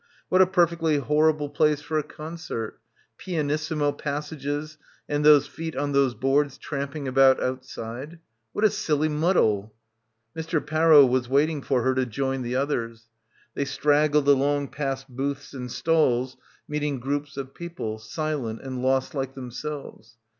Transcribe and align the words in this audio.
what 0.29 0.41
a 0.41 0.47
perfectly 0.47 0.97
horrible 0.97 1.47
place 1.47 1.79
for 1.79 1.99
a 1.99 2.01
concert... 2.01 2.79
pianissimo 3.19 3.91
pas 3.91 4.29
sages 4.29 4.79
and 5.07 5.23
those 5.23 5.45
feet 5.45 5.75
on 5.75 5.91
those 5.91 6.15
boards 6.15 6.57
tramping 6.57 7.07
about 7.07 7.39
outside.... 7.39 8.17
What 8.51 8.65
a 8.65 8.71
silly 8.71 9.09
muddle. 9.09 9.75
Mr. 10.35 10.59
Parrow 10.65 11.05
was 11.07 11.29
waiting 11.29 11.61
for 11.61 11.83
her 11.83 11.93
to 11.93 12.07
join 12.07 12.41
the 12.41 12.55
others. 12.55 13.09
They 13.53 13.65
struggled 13.65 14.27
along 14.27 14.69
past 14.69 15.07
booths 15.07 15.53
and 15.53 15.71
stalls, 15.71 16.35
meet 16.67 16.81
ing 16.81 16.99
groups 16.99 17.37
of 17.37 17.53
people, 17.53 17.99
silent 17.99 18.61
and 18.63 18.81
lost 18.81 19.13
like 19.13 19.35
them 19.35 19.51
selves. 19.51 20.17